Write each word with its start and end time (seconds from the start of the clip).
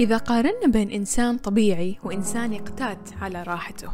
إذا 0.00 0.16
قارنا 0.16 0.66
بين 0.66 0.90
إنسان 0.90 1.38
طبيعي 1.38 1.98
وإنسان 2.04 2.52
يقتات 2.52 2.98
على 3.20 3.42
راحته. 3.42 3.88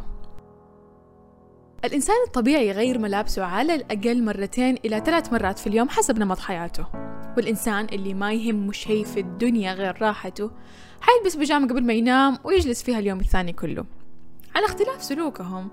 الإنسان 1.85 2.15
الطبيعي 2.27 2.67
يغير 2.67 2.99
ملابسه 2.99 3.43
على 3.43 3.75
الأقل 3.75 4.23
مرتين 4.23 4.77
إلى 4.85 4.99
ثلاث 5.05 5.33
مرات 5.33 5.59
في 5.59 5.67
اليوم 5.67 5.89
حسب 5.89 6.19
نمط 6.19 6.39
حياته. 6.39 6.85
والإنسان 7.37 7.85
اللي 7.85 8.13
ما 8.13 8.33
يهمه 8.33 8.71
شيء 8.71 9.05
في 9.05 9.19
الدنيا 9.19 9.73
غير 9.73 10.01
راحته 10.01 10.51
حيلبس 11.01 11.35
بيجامة 11.35 11.67
قبل 11.67 11.83
ما 11.83 11.93
ينام 11.93 12.37
ويجلس 12.43 12.83
فيها 12.83 12.99
اليوم 12.99 13.19
الثاني 13.19 13.53
كله. 13.53 13.85
على 14.55 14.65
اختلاف 14.65 15.03
سلوكهم 15.03 15.69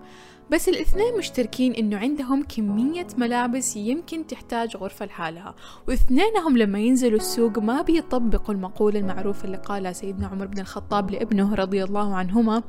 بس 0.50 0.68
الاثنين 0.68 1.18
مشتركين 1.18 1.74
إنه 1.74 1.98
عندهم 1.98 2.42
كمية 2.42 3.06
ملابس 3.18 3.76
يمكن 3.76 4.26
تحتاج 4.26 4.76
غرفة 4.76 5.06
لحالها 5.06 5.54
واثنينهم 5.88 6.58
لما 6.58 6.78
ينزلوا 6.78 7.18
السوق 7.18 7.58
ما 7.58 7.82
بيطبقوا 7.82 8.54
المقولة 8.54 8.98
المعروفة 8.98 9.44
اللي 9.44 9.56
قالها 9.56 9.92
سيدنا 9.92 10.27
عمر 10.27 10.46
بن 10.46 10.60
الخطاب 10.60 11.10
لابنه 11.10 11.55
رضي 11.55 11.84
الله 11.84 12.14
عنهما 12.14 12.62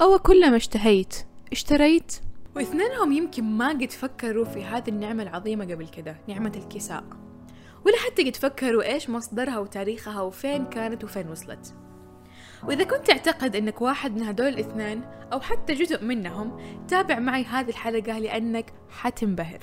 أو 0.00 0.18
كلما 0.18 0.56
اشتهيت 0.56 1.14
اشتريت. 1.52 2.12
واثنينهم 2.56 3.12
يمكن 3.12 3.44
ما 3.44 3.68
قد 3.68 3.90
فكروا 3.90 4.44
في 4.44 4.64
هذه 4.64 4.88
النعمة 4.88 5.22
العظيمة 5.22 5.64
قبل 5.64 5.88
كده 5.88 6.16
نعمة 6.28 6.52
الكساء. 6.56 7.04
ولا 7.86 7.96
حتى 7.96 8.30
قد 8.30 8.36
فكروا 8.36 8.92
إيش 8.92 9.10
مصدرها 9.10 9.58
وتاريخها 9.58 10.20
وفين 10.22 10.66
كانت 10.66 11.04
وفين 11.04 11.28
وصلت. 11.28 11.74
وإذا 12.66 12.84
كنت 12.84 13.06
تعتقد 13.06 13.56
أنك 13.56 13.82
واحد 13.82 14.16
من 14.16 14.22
هدول 14.22 14.48
الاثنين 14.48 15.02
أو 15.32 15.40
حتى 15.40 15.74
جزء 15.74 16.04
منهم 16.04 16.60
تابع 16.88 17.18
معي 17.18 17.44
هذه 17.44 17.68
الحلقة 17.68 18.18
لأنك 18.18 18.72
حتنبهر. 18.90 19.60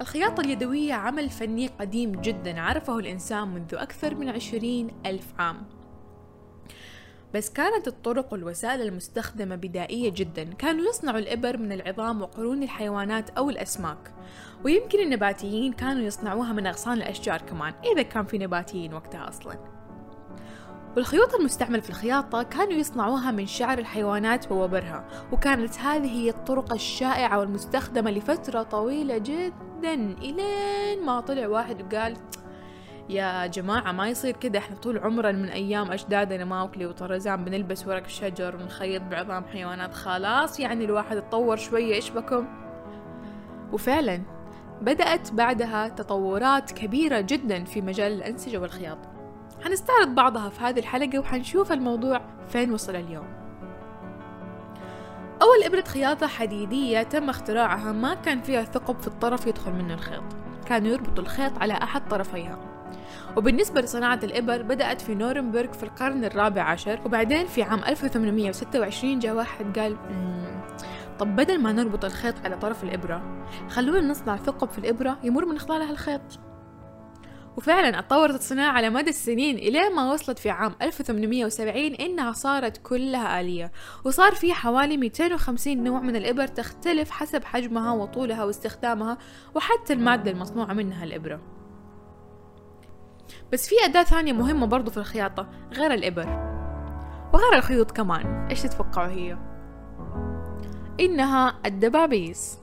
الخياطة 0.00 0.40
اليدوية 0.40 0.94
عمل 0.94 1.30
فني 1.30 1.66
قديم 1.66 2.12
جدا 2.12 2.60
عرفه 2.60 2.98
الإنسان 2.98 3.48
منذ 3.48 3.74
أكثر 3.74 4.14
من 4.14 4.28
عشرين 4.28 4.90
ألف 5.06 5.32
عام. 5.38 5.62
بس 7.34 7.50
كانت 7.50 7.88
الطرق 7.88 8.32
والوسائل 8.32 8.80
المستخدمة 8.80 9.56
بدائية 9.56 10.10
جدا. 10.10 10.44
كانوا 10.44 10.84
يصنعوا 10.88 11.18
الإبر 11.18 11.56
من 11.56 11.72
العظام 11.72 12.22
وقرون 12.22 12.62
الحيوانات 12.62 13.30
أو 13.30 13.50
الأسماك. 13.50 14.14
ويمكن 14.64 15.00
النباتيين 15.00 15.72
كانوا 15.72 16.02
يصنعوها 16.02 16.52
من 16.52 16.66
أغصان 16.66 16.96
الأشجار 16.96 17.42
كمان 17.42 17.74
إذا 17.92 18.02
كان 18.02 18.24
في 18.24 18.38
نباتيين 18.38 18.94
وقتها 18.94 19.28
أصلاً. 19.28 19.85
والخيوط 20.96 21.34
المستعملة 21.34 21.80
في 21.80 21.90
الخياطة 21.90 22.42
كانوا 22.42 22.72
يصنعوها 22.72 23.30
من 23.30 23.46
شعر 23.46 23.78
الحيوانات 23.78 24.52
ووبرها 24.52 25.08
وكانت 25.32 25.78
هذه 25.78 26.06
هي 26.06 26.30
الطرق 26.30 26.72
الشائعة 26.72 27.38
والمستخدمة 27.38 28.10
لفترة 28.10 28.62
طويلة 28.62 29.18
جدا 29.18 29.94
إلين 29.94 31.06
ما 31.06 31.20
طلع 31.20 31.48
واحد 31.48 31.82
وقال 31.82 32.16
يا 33.08 33.46
جماعة 33.46 33.92
ما 33.92 34.08
يصير 34.08 34.36
كده 34.36 34.58
إحنا 34.58 34.76
طول 34.76 34.98
عمرنا 34.98 35.38
من 35.38 35.48
أيام 35.48 35.92
أجدادنا 35.92 36.44
ماوكلي 36.44 36.86
وطرزان 36.86 37.44
بنلبس 37.44 37.86
ورق 37.86 38.08
شجر 38.08 38.56
ونخيط 38.56 39.02
بعظام 39.02 39.44
حيوانات 39.44 39.94
خلاص 39.94 40.60
يعني 40.60 40.84
الواحد 40.84 41.16
اتطور 41.16 41.56
شوية 41.56 41.94
إيش 41.94 42.10
بكم؟ 42.10 42.46
وفعلا 43.72 44.22
بدأت 44.82 45.32
بعدها 45.32 45.88
تطورات 45.88 46.72
كبيرة 46.72 47.20
جدا 47.20 47.64
في 47.64 47.80
مجال 47.80 48.12
الأنسجة 48.12 48.58
والخياطة. 48.58 49.15
حنستعرض 49.66 50.14
بعضها 50.14 50.48
في 50.48 50.60
هذه 50.60 50.78
الحلقة 50.78 51.18
وحنشوف 51.18 51.72
الموضوع 51.72 52.20
فين 52.48 52.72
وصل 52.72 52.96
اليوم. 52.96 53.26
أول 55.42 55.62
إبرة 55.64 55.84
خياطة 55.84 56.26
حديدية 56.26 57.02
تم 57.02 57.30
اختراعها 57.30 57.92
ما 57.92 58.14
كان 58.14 58.42
فيها 58.42 58.62
ثقب 58.62 59.00
في 59.00 59.06
الطرف 59.06 59.46
يدخل 59.46 59.72
منه 59.72 59.94
الخيط. 59.94 60.22
كانوا 60.66 60.88
يربطوا 60.88 61.24
الخيط 61.24 61.58
على 61.58 61.74
أحد 61.74 62.08
طرفيها. 62.08 62.58
وبالنسبة 63.36 63.80
لصناعة 63.80 64.20
الإبر 64.22 64.62
بدأت 64.62 65.00
في 65.00 65.14
نورنبرغ 65.14 65.72
في 65.72 65.82
القرن 65.82 66.24
الرابع 66.24 66.62
عشر 66.62 67.00
وبعدين 67.04 67.46
في 67.46 67.62
عام 67.62 67.78
1826 67.78 69.18
جاء 69.18 69.34
واحد 69.34 69.78
قال 69.78 69.96
طب 71.18 71.36
بدل 71.36 71.60
ما 71.62 71.72
نربط 71.72 72.04
الخيط 72.04 72.34
على 72.44 72.56
طرف 72.56 72.84
الإبرة 72.84 73.44
خلونا 73.68 74.00
نصنع 74.00 74.36
ثقب 74.36 74.70
في 74.70 74.78
الإبرة 74.78 75.18
يمر 75.22 75.44
من 75.44 75.58
خلالها 75.58 75.90
الخيط. 75.90 76.45
وفعلا 77.56 77.98
اتطورت 77.98 78.34
الصناعة 78.34 78.72
على 78.72 78.90
مدى 78.90 79.10
السنين 79.10 79.56
إلى 79.56 79.88
ما 79.88 80.12
وصلت 80.12 80.38
في 80.38 80.50
عام 80.50 80.74
1870 80.82 81.76
إنها 81.76 82.32
صارت 82.32 82.80
كلها 82.82 83.40
آلية 83.40 83.72
وصار 84.04 84.32
في 84.34 84.52
حوالي 84.52 84.96
250 84.96 85.84
نوع 85.84 86.00
من 86.00 86.16
الإبر 86.16 86.46
تختلف 86.46 87.10
حسب 87.10 87.44
حجمها 87.44 87.92
وطولها 87.92 88.44
واستخدامها 88.44 89.18
وحتى 89.54 89.92
المادة 89.92 90.30
المصنوعة 90.30 90.72
منها 90.72 91.04
الإبرة. 91.04 91.40
بس 93.52 93.68
في 93.68 93.74
أداة 93.84 94.02
ثانية 94.02 94.32
مهمة 94.32 94.66
برضو 94.66 94.90
في 94.90 94.96
الخياطة 94.96 95.48
غير 95.72 95.94
الإبر. 95.94 96.26
وغير 97.32 97.54
الخيوط 97.54 97.90
كمان 97.90 98.46
إيش 98.50 98.62
تتوقعوا 98.62 99.08
هي؟ 99.08 99.38
إنها 101.00 101.58
الدبابيس. 101.66 102.58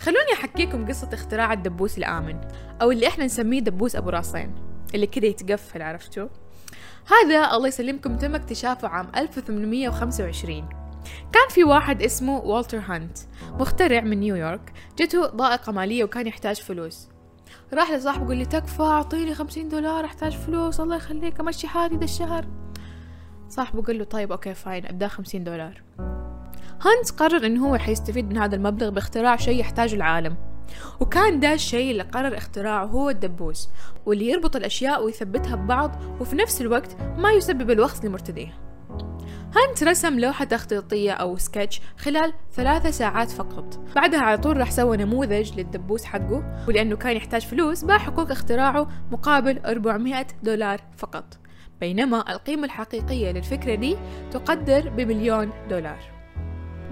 خلوني 0.00 0.32
أحكيكم 0.32 0.88
قصة 0.88 1.08
اختراع 1.12 1.52
الدبوس 1.52 1.98
الآمن 1.98 2.40
أو 2.82 2.90
اللي 2.90 3.08
إحنا 3.08 3.24
نسميه 3.24 3.60
دبوس 3.60 3.96
أبو 3.96 4.10
راسين 4.10 4.54
اللي 4.94 5.06
كده 5.06 5.26
يتقفل 5.28 5.82
عرفتوا؟ 5.82 6.28
هذا 7.06 7.56
الله 7.56 7.68
يسلمكم 7.68 8.16
تم 8.16 8.34
اكتشافه 8.34 8.88
عام 8.88 9.08
1825 9.16 10.68
كان 11.32 11.48
في 11.50 11.64
واحد 11.64 12.02
اسمه 12.02 12.38
والتر 12.38 12.78
هانت 12.78 13.18
مخترع 13.52 14.00
من 14.00 14.20
نيويورك 14.20 14.72
جته 14.98 15.26
ضائقة 15.26 15.72
مالية 15.72 16.04
وكان 16.04 16.26
يحتاج 16.26 16.60
فلوس. 16.60 17.08
راح 17.74 17.90
لصاحبه 17.90 18.26
قال 18.26 18.36
له 18.36 18.44
تكفى 18.44 18.82
أعطيني 18.82 19.34
خمسين 19.34 19.68
دولار 19.68 20.04
أحتاج 20.04 20.36
فلوس 20.36 20.80
الله 20.80 20.96
يخليك 20.96 21.40
أمشي 21.40 21.68
حالي 21.68 21.96
ذا 21.96 22.04
الشهر. 22.04 22.46
صاحبه 23.48 23.82
قال 23.82 23.98
له 23.98 24.04
طيب 24.04 24.32
okay 24.32 24.54
fine 24.54 24.86
أداه 24.86 25.08
خمسين 25.08 25.44
دولار. 25.44 25.82
هانت 26.84 27.10
قرر 27.10 27.46
إنه 27.46 27.68
هو 27.68 27.76
حيستفيد 27.76 28.30
من 28.30 28.38
هذا 28.38 28.56
المبلغ 28.56 28.88
باختراع 28.90 29.36
شيء 29.36 29.60
يحتاجه 29.60 29.94
العالم. 29.94 30.36
وكان 31.00 31.40
ده 31.40 31.52
الشيء 31.52 31.90
اللي 31.90 32.02
قرر 32.02 32.36
اختراعه 32.36 32.84
هو 32.84 33.10
الدبوس 33.10 33.68
واللي 34.06 34.30
يربط 34.30 34.56
الأشياء 34.56 35.04
ويثبتها 35.04 35.56
ببعض 35.56 36.02
وفي 36.20 36.36
نفس 36.36 36.60
الوقت 36.60 36.96
ما 37.18 37.30
يسبب 37.30 37.70
الوخز 37.70 38.06
لمرتديه. 38.06 38.58
هانت 39.56 39.84
رسم 39.84 40.18
لوحة 40.18 40.44
تخطيطية 40.44 41.12
أو 41.12 41.36
سكتش 41.36 41.80
خلال 41.98 42.32
ثلاثة 42.52 42.90
ساعات 42.90 43.30
فقط. 43.30 43.80
بعدها 43.96 44.20
على 44.20 44.38
طول 44.38 44.56
راح 44.56 44.70
سوى 44.70 44.96
نموذج 44.96 45.58
للدبوس 45.60 46.04
حقه 46.04 46.64
ولأنه 46.68 46.96
كان 46.96 47.16
يحتاج 47.16 47.42
فلوس 47.42 47.84
باع 47.84 47.98
حقوق 47.98 48.30
اختراعه 48.30 48.88
مقابل 49.10 49.58
400 49.58 50.26
دولار 50.42 50.80
فقط. 50.96 51.38
بينما 51.80 52.32
القيمة 52.32 52.64
الحقيقية 52.64 53.30
للفكرة 53.30 53.74
دي 53.74 53.96
تقدر 54.30 54.88
بمليون 54.88 55.50
دولار. 55.70 56.11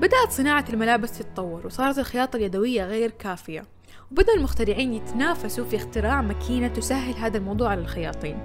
بدأت 0.01 0.31
صناعة 0.31 0.65
الملابس 0.71 1.19
تتطور 1.19 1.67
وصارت 1.67 1.99
الخياطة 1.99 2.37
اليدوية 2.37 2.85
غير 2.85 3.11
كافية 3.11 3.65
وبدأ 4.11 4.35
المخترعين 4.35 4.95
يتنافسوا 4.95 5.65
في 5.65 5.77
اختراع 5.77 6.23
ماكينة 6.23 6.69
تسهل 6.69 7.15
هذا 7.15 7.39
الموضوع 7.39 7.71
على 7.71 7.81
الخياطين. 7.81 8.39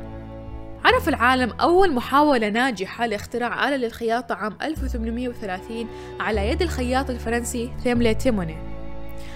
عرف 0.86 1.10
العالم 1.10 1.52
أول 1.52 1.94
محاولة 1.94 2.50
ناجحة 2.50 3.06
لاختراع 3.06 3.68
آلة 3.68 3.78
للخياطة 3.78 4.36
عام 4.36 4.58
1830 4.62 5.88
على 6.20 6.50
يد 6.50 6.62
الخياط 6.62 7.10
الفرنسي 7.10 7.72
ثيملي 7.84 8.14
تيموني. 8.14 8.58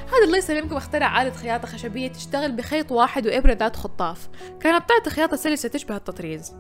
هذا 0.08 0.26
الله 0.26 0.38
يسلمكم 0.38 0.76
اخترع 0.76 1.22
آلة 1.22 1.32
خياطة 1.32 1.68
خشبية 1.68 2.08
تشتغل 2.08 2.52
بخيط 2.52 2.92
واحد 2.92 3.28
وإبرة 3.28 3.54
ذات 3.54 3.76
خطاف. 3.76 4.30
كانت 4.60 4.90
تعطي 4.90 5.10
خياطة 5.10 5.38
سلسة 5.38 5.70
تشبه 5.70 5.96
التطريز. 5.96 6.56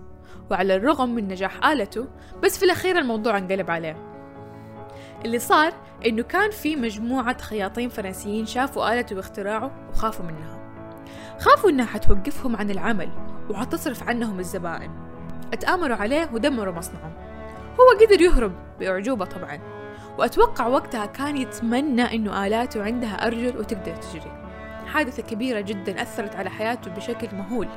وعلى 0.52 0.76
الرغم 0.76 1.09
من 1.09 1.28
نجاح 1.28 1.66
آلته 1.66 2.08
بس 2.44 2.58
في 2.58 2.66
الأخير 2.66 2.97
الموضوع 2.97 3.38
انقلب 3.38 3.72
عليه. 3.72 4.19
اللي 5.25 5.40
صار 5.40 5.74
إنه 6.06 6.24
كان 6.24 6.52
في 6.52 6.75
مجموعة 6.75 7.41
خياطين 7.41 7.90
فرنسيين 7.90 8.46
شافوا 8.46 8.94
آلته 8.94 9.16
واختراعه 9.16 9.72
وخافوا 9.94 10.25
منها. 10.25 10.59
خافوا 11.40 11.69
إنها 11.69 11.85
حتوقفهم 11.85 12.56
عن 12.56 12.72
العمل 12.72 13.09
وحتصرف 13.49 14.03
عنهم 14.03 14.40
الزبائن. 14.40 14.91
أتآمروا 15.53 15.96
عليه 15.96 16.29
ودمروا 16.34 16.73
مصنعه. 16.73 17.11
هو 17.79 18.05
قدر 18.05 18.22
يهرب 18.22 18.52
بأعجوبة 18.79 19.26
طبعا. 19.26 19.59
وأتوقع 20.17 20.67
وقتها 20.67 21.05
كان 21.05 21.38
يتمنى 21.38 22.16
إنه 22.16 22.47
آلاته 22.47 22.84
عندها 22.84 23.28
أرجل 23.28 23.58
وتقدر 23.58 23.96
تجري. 23.96 24.32
حادثة 24.85 25.23
كبيرة 25.23 25.61
جدا 25.61 26.02
أثرت 26.02 26.35
على 26.35 26.49
حياته 26.49 26.91
بشكل 26.91 27.35
مهول. 27.35 27.67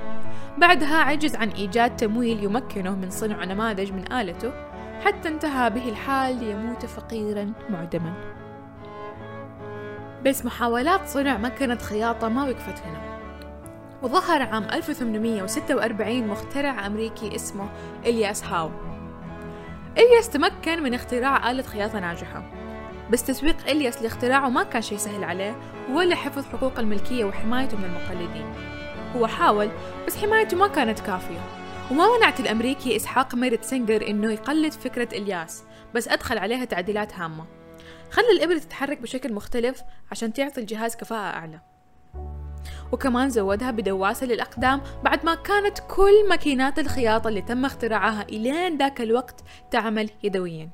بعدها 0.58 0.96
عجز 0.96 1.36
عن 1.36 1.48
إيجاد 1.48 1.96
تمويل 1.96 2.44
يمكنه 2.44 2.94
من 2.94 3.10
صنع 3.10 3.44
نماذج 3.44 3.92
من 3.92 4.12
آلته 4.12 4.71
حتى 5.04 5.28
انتهى 5.28 5.70
به 5.70 5.88
الحال 5.88 6.44
ليموت 6.44 6.86
فقيرا 6.86 7.52
معدما. 7.70 8.14
بس 10.24 10.44
محاولات 10.44 11.08
صنع 11.08 11.36
مكنة 11.36 11.78
خياطة 11.78 12.28
ما 12.28 12.44
وقفت 12.44 12.82
هنا. 12.86 13.00
وظهر 14.02 14.42
عام 14.42 14.64
1846 14.64 16.26
مخترع 16.26 16.86
أمريكي 16.86 17.34
اسمه 17.34 17.68
إلياس 18.06 18.44
هاو. 18.44 18.70
إلياس 19.98 20.30
تمكن 20.30 20.82
من 20.82 20.94
اختراع 20.94 21.50
آلة 21.50 21.62
خياطة 21.62 22.00
ناجحة. 22.00 22.42
بس 23.10 23.24
تسويق 23.24 23.56
إلياس 23.68 24.02
لاختراعه 24.02 24.48
ما 24.48 24.62
كان 24.62 24.82
شيء 24.82 24.98
سهل 24.98 25.24
عليه 25.24 25.56
ولا 25.92 26.14
حفظ 26.14 26.44
حقوق 26.46 26.78
الملكية 26.78 27.24
وحمايته 27.24 27.76
من 27.76 27.84
المقلدين. 27.84 28.54
هو 29.16 29.26
حاول 29.26 29.68
بس 30.06 30.16
حمايته 30.16 30.56
ما 30.56 30.68
كانت 30.68 31.00
كافية. 31.00 31.61
وما 31.90 32.16
منعت 32.16 32.40
الأمريكي 32.40 32.96
إسحاق 32.96 33.34
ميرت 33.34 33.64
سينجر 33.64 34.08
إنه 34.08 34.32
يقلد 34.32 34.72
فكرة 34.72 35.08
إلياس 35.18 35.62
بس 35.94 36.08
أدخل 36.08 36.38
عليها 36.38 36.64
تعديلات 36.64 37.14
هامة. 37.14 37.44
خلى 38.10 38.30
الإبرة 38.36 38.58
تتحرك 38.58 39.00
بشكل 39.00 39.32
مختلف 39.32 39.82
عشان 40.10 40.32
تعطي 40.32 40.60
الجهاز 40.60 40.96
كفاءة 40.96 41.36
أعلى. 41.36 41.60
وكمان 42.92 43.30
زودها 43.30 43.70
بدواسة 43.70 44.26
للأقدام 44.26 44.82
بعد 45.04 45.24
ما 45.24 45.34
كانت 45.34 45.78
كل 45.88 46.28
ماكينات 46.28 46.78
الخياطة 46.78 47.28
اللي 47.28 47.42
تم 47.42 47.64
اختراعها 47.64 48.22
إلين 48.22 48.78
ذاك 48.78 49.00
الوقت 49.00 49.40
تعمل 49.70 50.10
يدويا. 50.22 50.70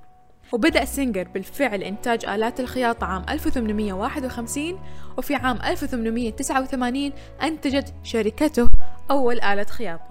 وبدأ 0.52 0.84
سينجر 0.84 1.28
بالفعل 1.28 1.82
إنتاج 1.82 2.24
آلات 2.24 2.60
الخياطة 2.60 3.06
عام 3.06 3.24
1851 3.28 4.80
وفي 5.18 5.34
عام 5.34 5.58
1889 5.62 7.12
أنتجت 7.42 7.94
شركته 8.02 8.68
أول 9.10 9.40
آلة 9.40 9.64
خياطة. 9.64 10.07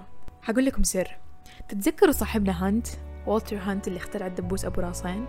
حقول 0.48 0.66
لكم 0.66 0.84
سر. 0.84 1.18
تتذكروا 1.70 2.12
صاحبنا 2.12 2.68
هانت؟ 2.68 2.88
والتر 3.26 3.58
هانت 3.58 3.88
اللي 3.88 3.98
اخترع 3.98 4.28
الدبوس 4.28 4.66
أبو 4.66 4.82
راسين؟ 4.82 5.26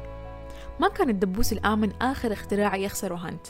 ما 0.80 0.88
كان 0.88 1.10
الدبوس 1.10 1.52
الآمن 1.52 1.92
آخر 2.02 2.32
اختراع 2.32 2.76
يخسره 2.76 3.14
هانت. 3.14 3.46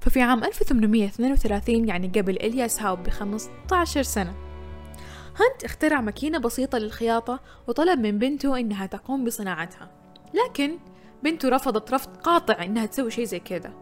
ففي 0.00 0.22
عام 0.22 0.44
1832 0.44 1.88
يعني 1.88 2.08
قبل 2.08 2.36
إلياس 2.36 2.82
هاوب 2.82 3.02
ب 3.02 3.08
15 3.08 4.02
سنة 4.02 4.34
هانت 5.36 5.64
اخترع 5.64 6.00
ماكينة 6.00 6.38
بسيطة 6.38 6.78
للخياطة 6.78 7.40
وطلب 7.68 7.98
من 8.00 8.18
بنته 8.18 8.58
إنها 8.60 8.86
تقوم 8.86 9.24
بصناعتها. 9.24 9.90
لكن 10.34 10.78
بنته 11.22 11.48
رفضت 11.48 11.94
رفض 11.94 12.16
قاطع 12.16 12.64
إنها 12.64 12.86
تسوي 12.86 13.10
شيء 13.10 13.24
زي 13.24 13.40
كذا. 13.40 13.72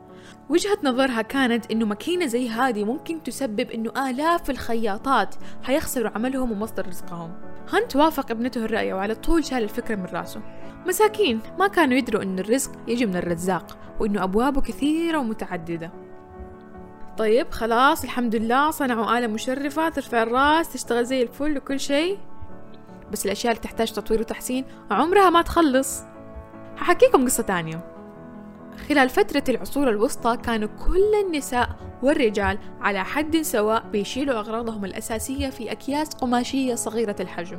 وجهة 0.48 0.78
نظرها 0.84 1.22
كانت 1.22 1.70
إنه 1.70 1.86
ماكينة 1.86 2.26
زي 2.26 2.48
هذه 2.48 2.84
ممكن 2.84 3.22
تسبب 3.22 3.70
إنه 3.70 4.10
آلاف 4.10 4.50
الخياطات 4.50 5.34
حيخسروا 5.62 6.10
عملهم 6.14 6.52
ومصدر 6.52 6.86
رزقهم. 6.86 7.32
هانت 7.72 7.96
وافق 7.96 8.30
ابنته 8.30 8.64
الرأي 8.64 8.92
وعلى 8.92 9.14
طول 9.14 9.44
شال 9.44 9.62
الفكرة 9.62 9.94
من 9.94 10.04
رأسه. 10.04 10.40
مساكين 10.86 11.40
ما 11.58 11.69
كانوا 11.69 11.96
يدروا 11.96 12.22
إن 12.22 12.38
الرزق 12.38 12.72
يجي 12.88 13.06
من 13.06 13.16
الرزاق 13.16 13.78
وإنه 14.00 14.24
أبوابه 14.24 14.60
كثيرة 14.60 15.19
ومتعددة. 15.19 15.90
طيب 17.19 17.50
خلاص 17.50 18.04
الحمد 18.04 18.36
لله 18.36 18.70
صنعوا 18.70 19.19
آلة 19.19 19.26
مشرفة 19.26 19.88
ترفع 19.88 20.22
الرأس 20.22 20.72
تشتغل 20.72 21.04
زي 21.04 21.22
الفل 21.22 21.56
وكل 21.56 21.80
شيء. 21.80 22.19
بس 23.12 23.26
الأشياء 23.26 23.52
اللي 23.52 23.62
تحتاج 23.62 23.92
تطوير 23.92 24.20
وتحسين 24.20 24.64
عمرها 24.90 25.30
ما 25.30 25.42
تخلص. 25.42 26.02
هحكيكم 26.78 27.24
قصة 27.24 27.42
تانية. 27.42 27.92
خلال 28.88 29.08
فترة 29.08 29.44
العصور 29.48 29.90
الوسطى 29.90 30.36
كانوا 30.36 30.69
كل 30.86 31.26
النساء 31.26 31.69
والرجال 32.02 32.58
على 32.80 33.04
حد 33.04 33.36
سواء 33.36 33.84
بيشيلوا 33.92 34.38
أغراضهم 34.38 34.84
الأساسية 34.84 35.50
في 35.50 35.72
أكياس 35.72 36.08
قماشية 36.08 36.74
صغيرة 36.74 37.16
الحجم. 37.20 37.58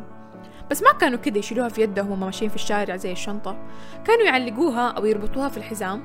بس 0.71 0.83
ما 0.83 0.91
كانوا 0.91 1.19
كده 1.19 1.39
يشيلوها 1.39 1.69
في 1.69 1.81
يدهم 1.81 2.09
وهم 2.09 2.19
ماشيين 2.19 2.49
في 2.49 2.55
الشارع 2.55 2.95
زي 2.95 3.11
الشنطة. 3.11 3.57
كانوا 4.05 4.25
يعلقوها 4.25 4.89
أو 4.89 5.05
يربطوها 5.05 5.49
في 5.49 5.57
الحزام 5.57 6.03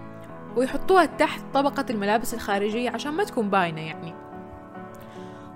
ويحطوها 0.56 1.04
تحت 1.04 1.40
طبقة 1.54 1.84
الملابس 1.90 2.34
الخارجية 2.34 2.90
عشان 2.90 3.12
ما 3.12 3.24
تكون 3.24 3.50
باينة 3.50 3.80
يعني. 3.80 4.14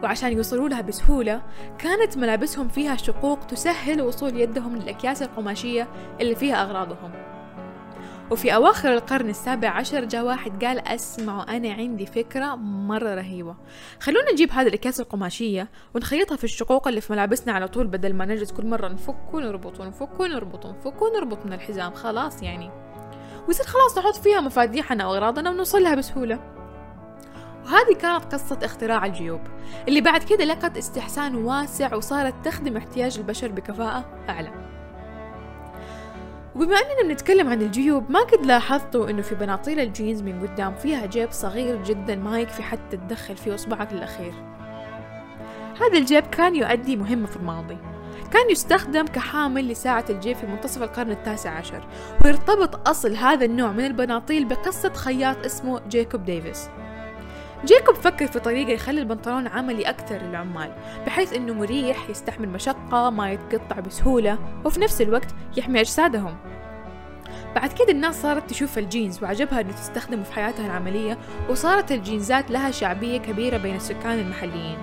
وعشان 0.03 0.33
يوصلوا 0.33 0.69
لها 0.69 0.81
بسهولة 0.81 1.43
كانت 1.79 2.19
ملابسهم 2.19 2.69
فيها 2.69 2.97
شقوق 2.97 3.39
تسهل 3.39 4.03
وصول 4.03 4.41
يدهم 4.41 4.77
للأكياس 4.77 5.23
القماشية 5.23 5.89
اللي 6.21 6.35
فيها 6.35 6.63
أغراضهم. 6.63 7.13
وفي 8.33 8.55
أواخر 8.55 8.95
القرن 8.95 9.31
السابع 9.31 9.69
عشر 9.69 10.05
جاء 10.05 10.25
واحد 10.25 10.65
قال 10.65 10.79
أسمعوا 10.79 11.57
أنا 11.57 11.73
عندي 11.73 12.07
فكرة 12.07 12.55
مرة 12.55 13.15
رهيبة. 13.15 13.57
خلونا 14.01 14.33
نجيب 14.33 14.51
هذه 14.51 14.67
الأكياس 14.67 15.01
القماشية 15.01 15.69
ونخيطها 15.95 16.37
في 16.37 16.45
الشقوق 16.45 16.89
اللي 16.89 17.01
في 17.01 17.13
ملابسنا 17.13 17.53
على 17.53 17.69
طول 17.69 17.87
بدل 17.87 18.15
ما 18.15 18.25
نجلس 18.25 18.53
كل 18.53 18.67
مرة 18.67 18.89
نفك 18.89 19.35
ونربط 19.35 19.81
ونفك 19.81 20.21
ونربط 20.21 20.67
ونفك 20.67 21.03
ونربط 21.03 21.47
من 21.47 21.53
الحزام. 21.53 21.95
خلاص 21.95 22.43
يعني. 22.43 22.71
ويصير 23.49 23.67
خلاص 23.67 23.99
نحط 23.99 24.17
فيها 24.17 24.41
مفاتيحنا 24.41 25.07
وأغراضنا 25.07 25.51
ونوصل 25.51 25.83
لها 25.83 25.95
بسهولة. 25.95 26.41
وهذه 27.65 27.95
كانت 28.01 28.35
قصة 28.35 28.59
اختراع 28.63 29.07
الجيوب 29.07 29.41
اللي 29.89 30.01
بعد 30.01 30.23
كده 30.23 30.45
لقت 30.45 30.77
استحسان 30.77 31.35
واسع 31.35 31.95
وصارت 31.95 32.35
تخدم 32.45 32.77
احتياج 32.77 33.19
البشر 33.19 33.53
بكفاءة 33.53 34.05
أعلى. 34.29 34.82
وبما 36.55 36.77
أننا 36.77 37.09
بنتكلم 37.09 37.49
عن 37.49 37.63
الجيوب 37.63 38.11
ما 38.11 38.21
قد 38.21 38.47
لاحظتوا 38.47 39.11
إنه 39.11 39.23
في 39.23 39.35
بناطيل 39.35 39.81
الجينز 39.81 40.23
من 40.23 40.47
قدام 40.47 40.75
فيها 40.75 41.07
جيب 41.07 41.31
صغير 41.33 41.83
جدا 41.85 42.17
ما 42.17 42.41
يكفي 42.41 42.63
حتى 42.63 42.97
تدخل 42.97 43.37
فيه 43.37 43.55
إصبعك 43.55 43.93
الأخير 43.93 44.35
هذا 45.81 45.99
الجيب 45.99 46.27
كان 46.27 46.57
يؤدي 46.57 46.97
مهمة 46.97 47.27
في 47.27 47.37
الماضي. 47.37 47.79
كان 48.33 48.51
يستخدم 48.51 49.07
كحامل 49.07 49.69
لساعة 49.69 50.05
الجيب 50.11 50.37
في 50.37 50.47
منتصف 50.47 50.83
القرن 50.83 51.11
التاسع 51.11 51.51
عشر 51.51 51.87
ويرتبط 52.25 52.89
أصل 52.89 53.15
هذا 53.17 53.45
النوع 53.45 53.73
من 53.73 53.85
البناطيل 53.85 54.45
بقصة 54.45 54.93
خياط 54.93 55.45
اسمه 55.45 55.81
جيكوب 55.89 56.25
ديفيس. 56.25 56.69
جيكوب 57.65 57.95
فكر 57.95 58.27
في 58.27 58.39
طريقة 58.41 58.71
يخلي 58.71 59.01
البنطلون 59.01 59.47
عملي 59.47 59.83
أكثر 59.83 60.17
للعمال 60.17 60.73
بحيث 61.07 61.33
إنه 61.33 61.55
مريح 61.55 62.11
يستحمل 62.11 62.49
مشقة 62.49 63.11
ما 63.11 63.33
يتقطع 63.33 63.81
بسهولة 63.81 64.39
وفي 64.65 64.81
نفس 64.81 65.01
الوقت 65.03 65.35
يحمي 65.57 65.81
أجسادهم. 65.81 66.37
بعد 67.55 67.73
كده 67.73 67.91
الناس 67.91 68.23
صارت 68.23 68.51
تشوف 68.51 68.79
الجينز 68.79 69.23
وعجبها 69.23 69.61
إنه 69.61 69.73
تستخدمه 69.73 70.23
في 70.23 70.33
حياتها 70.33 70.67
العملية 70.67 71.19
وصارت 71.51 71.93
الجينزات 71.93 72.51
لها 72.51 72.71
شعبية 72.71 73.19
كبيرة 73.19 73.57
بين 73.57 73.77
السكان 73.77 74.19
المحليين. 74.19 74.79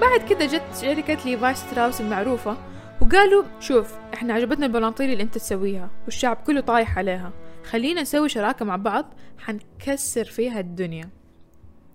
بعد 0.00 0.20
كده 0.28 0.46
جت 0.46 0.62
شركة 0.80 1.18
Levi 1.24 1.54
Strauss 1.54 2.00
المعروفة 2.00 2.56
وقالوا 3.00 3.44
شوف 3.60 3.92
إحنا 4.14 4.34
عجبتنا 4.34 4.66
البناطيل 4.66 5.12
اللي 5.12 5.22
أنت 5.22 5.34
تسويها 5.34 5.90
والشعب 6.04 6.36
كله 6.46 6.60
طايح 6.60 6.98
عليها 6.98 7.32
خلينا 7.70 8.02
نسوي 8.02 8.28
شراكة 8.28 8.64
مع 8.64 8.76
بعض 8.76 9.14
حنكسر 9.38 10.24
فيها 10.24 10.60
الدنيا. 10.60 11.19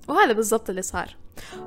وهذا 0.08 0.34
بالضبط 0.34 0.70
اللي 0.70 0.82
صار. 0.82 1.16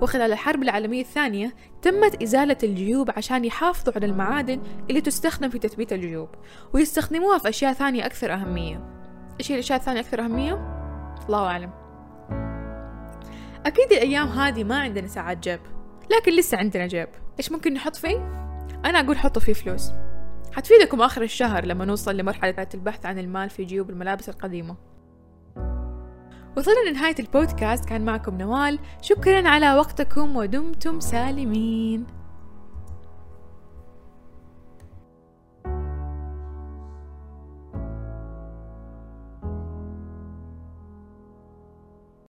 وخلال 0.00 0.32
الحرب 0.32 0.62
العالمية 0.62 1.00
الثانية 1.00 1.54
تمت 1.82 2.22
إزالة 2.22 2.56
الجيوب 2.62 3.10
عشان 3.16 3.44
يحافظوا 3.44 3.94
على 3.96 4.06
المعادن 4.06 4.60
اللي 4.90 5.00
تستخدم 5.00 5.48
في 5.48 5.58
تثبيت 5.58 5.92
الجيوب 5.92 6.28
ويستخدموها 6.72 7.38
في 7.38 7.48
أشياء 7.48 7.72
ثانية 7.72 8.06
أكثر 8.06 8.32
أهمية. 8.32 8.98
إيش 9.40 9.50
هي 9.50 9.54
الأشياء 9.54 9.78
الثانية 9.78 10.00
أكثر 10.00 10.20
أهمية؟ 10.20 10.54
الله 11.26 11.46
أعلم. 11.46 11.70
أكيد 13.66 13.92
الأيام 13.92 14.28
هذه 14.28 14.64
ما 14.64 14.78
عندنا 14.78 15.06
ساعات 15.06 15.38
جيب 15.38 15.60
لكن 16.10 16.32
لسه 16.32 16.58
عندنا 16.58 16.86
جيب. 16.86 17.08
إيش 17.38 17.52
ممكن 17.52 17.74
نحط 17.74 17.96
فيه؟ 17.96 18.16
أنا 18.84 19.00
أقول 19.00 19.18
حطوا 19.18 19.42
فيه 19.42 19.52
فلوس. 19.52 19.90
حتفيدكم 20.52 21.00
آخر 21.00 21.22
الشهر 21.22 21.64
لما 21.64 21.84
نوصل 21.84 22.16
لمرحلة 22.16 22.68
البحث 22.74 23.06
عن 23.06 23.18
المال 23.18 23.50
في 23.50 23.64
جيوب 23.64 23.90
الملابس 23.90 24.28
القديمة. 24.28 24.76
وصلنا 26.56 26.90
لنهاية 26.90 27.14
البودكاست 27.18 27.84
كان 27.84 28.04
معكم 28.04 28.38
نوال. 28.38 28.78
شكرا 29.02 29.48
على 29.48 29.74
وقتكم 29.74 30.36
ودمتم 30.36 31.00
سالمين. 31.00 32.17